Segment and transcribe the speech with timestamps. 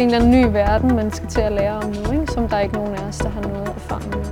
[0.00, 2.32] det er en eller anden ny verden, man skal til at lære om nu, ikke?
[2.32, 4.24] som der er ikke nogen af os, der har noget erfaring med.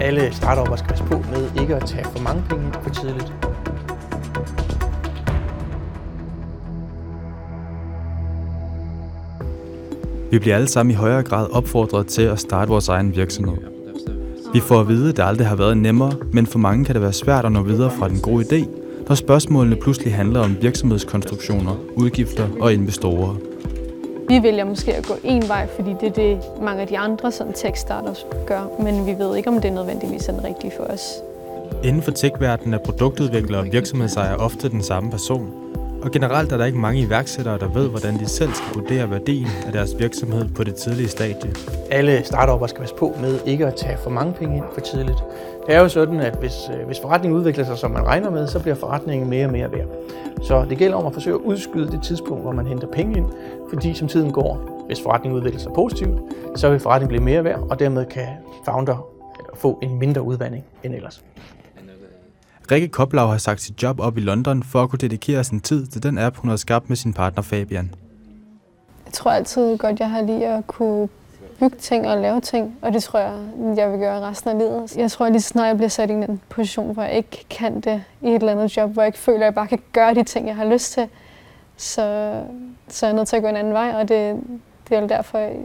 [0.00, 3.32] Alle startupper skal passe på med ikke at tage for mange penge for tidligt.
[10.30, 13.56] Vi bliver alle sammen i højere grad opfordret til at starte vores egen virksomhed.
[14.52, 17.02] Vi får at vide, at det aldrig har været nemmere, men for mange kan det
[17.02, 21.76] være svært at nå videre fra den gode idé, når spørgsmålene pludselig handler om virksomhedskonstruktioner,
[21.96, 23.34] udgifter og investorer.
[24.28, 27.32] Vi vælger måske at gå en vej, fordi det er det, mange af de andre
[27.32, 31.00] sådan tech-startups gør, men vi ved ikke, om det er nødvendigvis den rigtige for os.
[31.84, 35.50] Inden for tech-verdenen er produktudviklere og virksomhedsejere ofte den samme person,
[36.02, 39.48] og generelt er der ikke mange iværksættere, der ved, hvordan de selv skal vurdere værdien
[39.66, 41.52] af deres virksomhed på det tidlige stadie.
[41.90, 45.18] Alle startupper skal passe på med ikke at tage for mange penge ind for tidligt.
[45.66, 48.46] Det er jo sådan, at hvis, øh, hvis forretningen udvikler sig, som man regner med,
[48.46, 49.88] så bliver forretningen mere og mere værd.
[50.42, 53.26] Så det gælder om at forsøge at udskyde det tidspunkt, hvor man henter penge ind,
[53.70, 56.20] fordi som tiden går, hvis forretningen udvikler sig positivt,
[56.56, 58.26] så vil forretningen blive mere værd, og dermed kan
[58.64, 59.06] founder
[59.54, 61.24] få en mindre udvandring end ellers.
[62.70, 65.86] Rikke Koplau har sagt sit job op i London for at kunne dedikere sin tid
[65.86, 67.94] til den app, hun har skabt med sin partner Fabian.
[69.06, 71.08] Jeg tror altid godt, jeg har lige at kunne
[71.60, 73.38] bygge ting og lave ting, og det tror jeg,
[73.76, 74.96] jeg vil gøre resten af livet.
[74.96, 78.02] Jeg tror lige snart jeg bliver sat i en position, hvor jeg ikke kan det
[78.22, 80.24] i et eller andet job, hvor jeg ikke føler, at jeg bare kan gøre de
[80.24, 81.08] ting, jeg har lyst til,
[81.76, 82.32] så,
[82.88, 84.40] så er jeg nødt til at gå en anden vej, og det,
[84.88, 85.56] det er derfor, jeg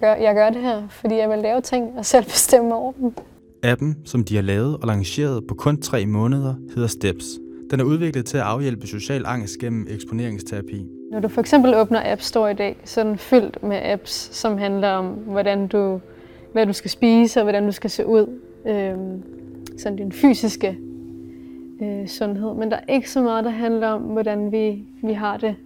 [0.00, 3.14] gør, jeg gør det her, fordi jeg vil lave ting og selv bestemme over dem.
[3.62, 7.24] Appen, som de har lavet og lanceret på kun tre måneder, hedder Steps.
[7.72, 10.86] Den er udviklet til at afhjælpe social angst gennem eksponeringsterapi.
[11.10, 14.36] Når du for eksempel åbner App Store i dag, så er den fyldt med apps,
[14.36, 16.00] som handler om, hvordan du,
[16.52, 18.38] hvad du skal spise og hvordan du skal se ud.
[18.66, 19.22] Øhm,
[19.78, 20.78] sådan din fysiske
[21.82, 22.54] øh, sundhed.
[22.54, 25.56] Men der er ikke så meget, der handler om, hvordan vi, vi har det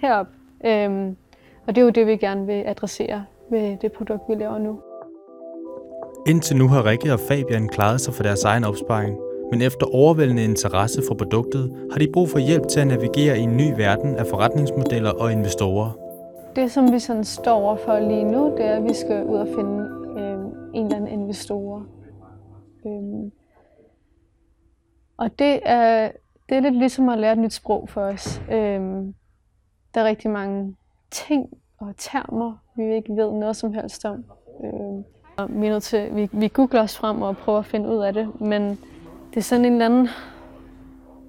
[0.00, 0.32] heroppe.
[0.66, 1.16] Øhm,
[1.66, 4.80] og det er jo det, vi gerne vil adressere med det produkt, vi laver nu.
[6.26, 9.16] Indtil nu har Rikke og Fabian klaret sig for deres egen opsparing,
[9.50, 13.40] men efter overvældende interesse for produktet har de brug for hjælp til at navigere i
[13.40, 15.90] en ny verden af forretningsmodeller og investorer.
[16.56, 19.46] Det, som vi sådan står overfor lige nu, det er, at vi skal ud og
[19.46, 19.88] finde
[20.18, 20.34] øh,
[20.74, 21.82] en eller anden investorer.
[22.86, 23.30] Øh.
[25.16, 26.10] og det er,
[26.48, 28.42] det er lidt ligesom at lære et nyt sprog for os.
[28.50, 28.80] Øh,
[29.94, 30.76] der er rigtig mange
[31.10, 34.24] ting og termer, vi ikke ved noget som helst om.
[34.64, 35.04] Øh.
[35.36, 38.02] og vi, er nødt til, vi, vi googler os frem og prøver at finde ud
[38.02, 38.78] af det, men
[39.34, 40.08] det er sådan en eller anden,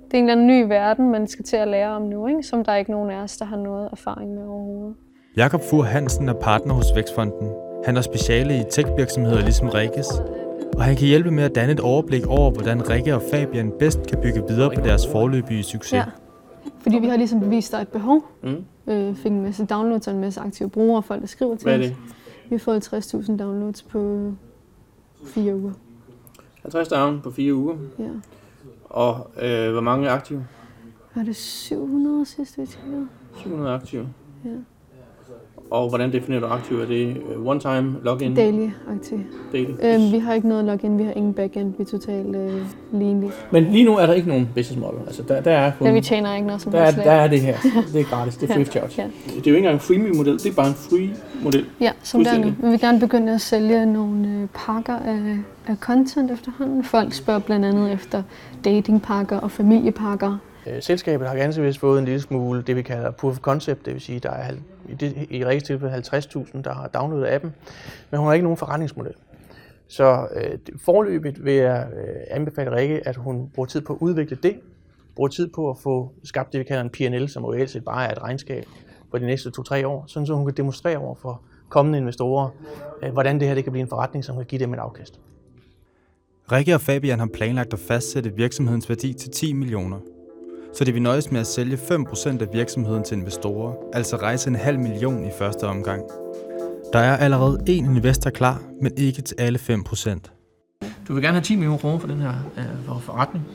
[0.06, 2.44] det er en eller anden ny verden, man skal til at lære om nu, ikke?
[2.44, 4.96] som der er ikke nogen af os, der har noget erfaring med overhovedet.
[5.38, 7.50] Jakob Fur Hansen er partner hos Vækstfonden.
[7.86, 10.08] Han har speciale i tech-virksomheder ligesom Rikkes,
[10.78, 14.08] og han kan hjælpe med at danne et overblik over, hvordan Rikke og Fabian bedst
[14.08, 15.94] kan bygge videre på deres forløbige succes.
[15.94, 16.06] Ja.
[16.80, 18.24] Fordi vi har ligesom bevist, der er et behov.
[18.44, 18.66] Mm.
[18.88, 21.74] Øh, fik en masse downloads og en masse aktive brugere, folk der skriver til Hvad
[21.74, 21.96] er det?
[22.50, 24.32] Vi har fået 50.000 downloads på
[25.26, 25.72] fire uger.
[26.66, 27.76] 50 down på fire uger.
[28.00, 28.10] Ja.
[28.86, 30.48] Og øh, hvor mange er aktive?
[31.16, 33.08] Var det 700 sidst, vi tjekkede?
[33.38, 34.08] 700 aktive.
[34.46, 34.50] Ja.
[35.72, 36.80] Og hvordan definerer du aktiv?
[36.80, 38.36] Er det øh, one-time login?
[38.36, 39.20] Daily aktiv.
[39.52, 39.70] Daily.
[39.84, 42.62] Øhm, vi har ikke noget login, vi har ingen backend, vi er totalt øh,
[42.94, 43.28] leanly.
[43.52, 45.00] Men lige nu er der ikke nogen business model.
[45.08, 47.28] Altså, der, der er kun, Men vi tjener ikke noget som der, er, der er
[47.28, 47.58] det her.
[47.94, 48.38] Det er gratis.
[48.38, 48.94] Det er free charge.
[48.98, 49.04] Ja.
[49.04, 50.34] Det er jo ikke engang en freemium model.
[50.34, 51.10] Det er bare en free
[51.44, 51.66] model.
[51.82, 52.54] Ja, som der er nu.
[52.62, 55.38] Vi vil gerne begynde at sælge nogle øh, pakker af,
[55.68, 56.84] af content efterhånden.
[56.84, 58.24] Folk spørger blandt andet efter
[58.66, 60.38] datingpakker og familiepakker.
[60.68, 63.86] Øh, Selskabet har ganske vist fået en lille smule det, vi kalder proof of concept,
[63.86, 64.44] det vil sige, der er
[64.90, 67.54] i, det, i Rikkes tilfælde 50.000, der har downloadet appen,
[68.12, 69.14] men hun har ikke nogen forretningsmodel.
[69.88, 74.38] Så øh, forløbet vil jeg øh, anbefale Rikke, at hun bruger tid på at udvikle
[74.44, 74.60] det,
[75.16, 78.08] bruger tid på at få skabt det, vi kalder en P&L, som reelt set bare
[78.08, 78.66] er et regnskab
[79.12, 82.50] for de næste 2-3 år, sådan så hun kan demonstrere over for kommende investorer,
[83.04, 85.20] øh, hvordan det her det kan blive en forretning, som kan give dem et afkast.
[86.52, 90.00] Rikke og Fabian har planlagt at fastsætte virksomhedens værdi til 10 millioner.
[90.76, 94.56] Så de vil nøjes med at sælge 5% af virksomheden til investorer, altså rejse en
[94.56, 96.04] halv million i første omgang.
[96.94, 100.20] Der er allerede én investor klar, men ikke til alle 5%.
[101.08, 103.46] Du vil gerne have 10 millioner kroner for den her øh, forretning.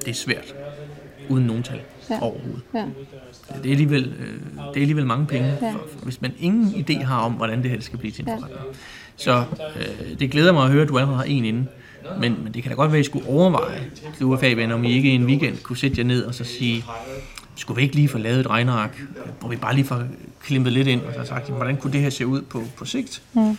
[0.00, 0.54] Det er svært.
[1.28, 1.80] Uden nogen tal
[2.10, 2.18] Ja.
[2.22, 2.62] overhovedet.
[2.74, 2.84] Ja.
[3.62, 4.26] Det er alligevel, øh,
[4.74, 5.70] det er alligevel mange penge, Ja.
[5.72, 8.34] for, hvis man ingen idé har om, hvordan det her skal blive til en Ja.
[8.34, 8.60] forretning.
[9.16, 9.44] Så
[9.80, 11.66] øh, det glæder mig at høre, at du allerede har en inde.
[12.20, 13.90] Men, men det kan da godt være, at I skulle overveje,
[14.20, 16.84] du og Fabian, om I ikke en weekend kunne sætte jer ned og så sige,
[17.56, 19.02] skulle vi ikke lige få lavet et regneark,
[19.40, 20.02] hvor vi bare lige får
[20.42, 23.22] klimpet lidt ind og så sagt, hvordan kunne det her se ud på, på sigt?
[23.32, 23.58] Mm.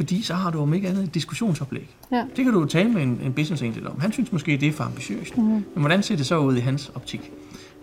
[0.00, 1.96] Fordi så har du om ikke andet et diskussionsoplæg.
[2.12, 2.24] Ja.
[2.36, 4.00] Det kan du jo tale med en, en business angel om.
[4.00, 5.36] Han synes måske, det er for ambitiøst.
[5.38, 5.46] Mhm.
[5.48, 7.32] Men hvordan ser det så ud i hans optik?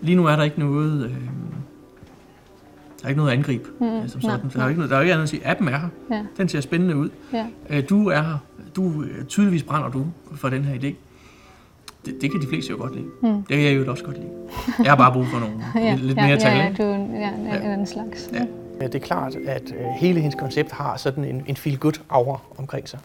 [0.02, 4.08] Lige nu er der ikke noget, øh, Der er ikke noget at angribe Mm, mm,
[4.08, 4.52] som nej, sådan.
[4.54, 5.48] Der er, ikke noget, der er ikke andet at sige.
[5.48, 5.88] Appen er her.
[6.12, 6.24] Ja.
[6.38, 7.10] Den ser spændende ud.
[7.34, 7.46] Ja.
[7.70, 8.38] Øh, Du er her.
[8.76, 10.06] Du, øh, tydeligvis brænder du
[10.36, 10.94] for den her idé.
[12.06, 13.06] Det, det kan de fleste jo godt lide.
[13.24, 13.30] Mm.
[13.44, 14.30] Det kan jeg jo også godt lide.
[14.84, 15.56] Jeg har bare brug for nogle
[15.88, 16.38] Ja, lidt, lidt ja, mere.
[16.42, 16.84] Ja, ikke?
[16.84, 17.74] ja, du ja, en, Ja.
[17.74, 18.30] en slags.
[18.34, 18.46] Ja.
[18.82, 23.00] Det er klart, at øh, hele hendes koncept har sådan en, en feel-good-aura omkring sig.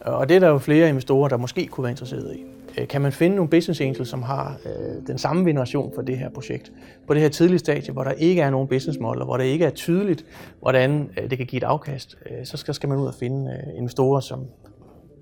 [0.00, 2.44] Og det er der jo flere investorer, der måske kunne være interesseret i.
[2.78, 6.18] Øh, kan man finde nogle business angels, som har øh, den samme veneration for det
[6.18, 6.72] her projekt,
[7.06, 9.64] på det her tidlige stadie, hvor der ikke er nogen business model, hvor det ikke
[9.64, 10.24] er tydeligt,
[10.60, 13.52] hvordan øh, det kan give et afkast, øh, så skal, skal man ud og finde
[13.52, 14.46] øh, investorer, som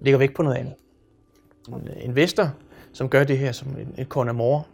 [0.03, 0.75] ligger væk på noget andet.
[1.69, 2.51] En investor,
[2.93, 4.65] som gør det her som en, en corner øh,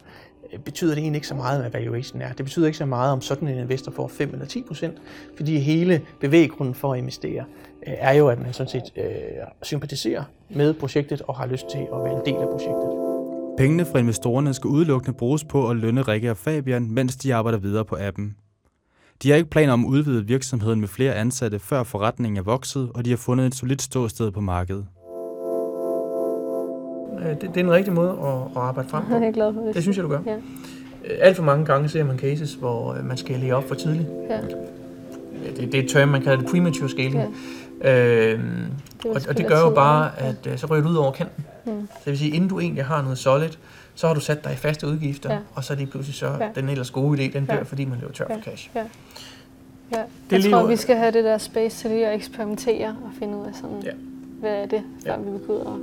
[0.53, 2.33] Øh, betyder det egentlig ikke så meget, hvad valuation er.
[2.33, 4.97] Det betyder ikke så meget, om sådan en investor får 5 eller 10 procent,
[5.37, 7.43] fordi hele bevæggrunden for at investere
[7.87, 9.03] øh, er jo, at man sådan set øh,
[9.61, 12.89] sympatiserer med projektet og har lyst til at være en del af projektet.
[13.57, 17.59] Pengene fra investorerne skal udelukkende bruges på at lønne Rikke og Fabian, mens de arbejder
[17.59, 18.35] videre på appen.
[19.23, 22.91] De har ikke planer om at udvide virksomheden med flere ansatte, før forretningen er vokset,
[22.95, 24.85] og de har fundet et solidt ståsted på markedet.
[27.23, 28.17] Øh, Det, det er en rigtig måde at,
[28.55, 29.73] at arbejde frem Jeg er glad for det.
[29.75, 30.19] Det synes jeg, du gør.
[30.25, 30.35] Ja.
[30.35, 33.75] Øh, Alt for mange gange ser man cases, hvor øh, man skal lægge op for
[33.75, 34.07] tidligt.
[34.29, 34.37] Ja.
[35.57, 37.15] Det, det er et term, man kalder det premature scaling.
[37.83, 38.31] Ja.
[38.33, 38.41] Øhm,
[39.03, 41.45] Det og, og det gør jo bare, at øh, så ryger du ud over kanten.
[41.65, 41.71] Mm.
[41.71, 43.49] Så det vil sige, inden du egentlig har noget solid,
[43.95, 45.39] så har du sat dig i faste udgifter, Ja.
[45.55, 46.49] og så lige pludselig så Ja.
[46.55, 47.61] den ellers gode idé, den dør, Ja.
[47.61, 48.35] fordi man løber tør Ja.
[48.35, 48.69] for cash.
[48.75, 48.79] Ja.
[49.91, 49.97] Ja.
[49.97, 53.09] er Jeg lige tror, vi skal have det der space til lige at eksperimentere og
[53.19, 53.91] finde ud af sådan, Ja.
[54.39, 55.17] hvad er det, før Ja.
[55.19, 55.79] vi vil gå ud og...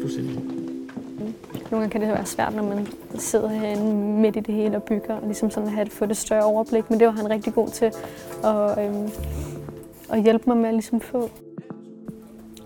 [0.00, 0.38] Fuldstændig.
[1.20, 4.82] Nogle gange kan det være svært, når man sidder herinde midt i det hele og
[4.82, 6.90] bygger, og ligesom sådan at have, få det større overblik.
[6.90, 7.92] Men det var han rigtig god til
[8.44, 9.08] at, øhm,
[10.10, 11.30] at hjælpe mig med at ligesom få.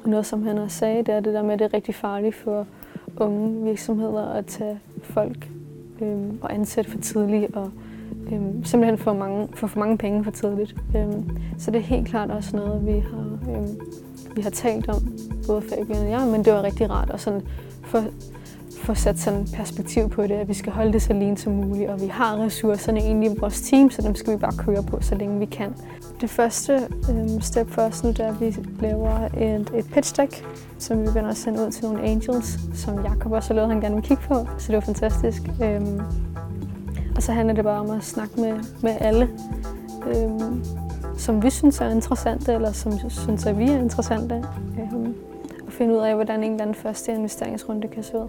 [0.04, 1.94] Og noget, som han også sagde, det er det der med, at det er rigtig
[1.94, 2.66] farligt for
[3.16, 5.48] unge virksomheder at tage folk
[6.00, 7.70] øhm, og ansætte for tidligt og
[8.32, 10.74] øhm, simpelthen få, mange, få for mange penge for tidligt.
[10.96, 13.80] Øhm, så det er helt klart også noget, vi har, øhm,
[14.34, 14.96] vi har talt om,
[15.46, 17.42] både Fabian og jeg, men det var rigtig rart at sådan
[17.82, 17.98] få,
[18.84, 21.90] få sat sådan perspektiv på det, at vi skal holde det så lean som muligt,
[21.90, 24.98] og vi har ressourcerne egentlig i vores team, så dem skal vi bare køre på,
[25.00, 25.74] så længe vi kan.
[26.20, 30.16] Det første øhm, step for os nu, det er, at vi laver et, et pitch
[30.16, 30.44] deck,
[30.78, 33.80] som vi begynder at sende ud til nogle angels, som Jacob også har lavet, han
[33.80, 35.42] gerne vil kigge på, så det var fantastisk.
[35.62, 36.00] Øhm,
[37.16, 38.52] og så handler det bare om at snakke med,
[38.82, 39.28] med alle,
[40.06, 40.64] øhm,
[41.16, 44.44] som vi synes er interessante, eller som synes, at vi er interessante.
[44.80, 45.14] Øhm,
[45.74, 48.28] finde ud af, hvordan en eller anden første investeringsrunde kan se ud.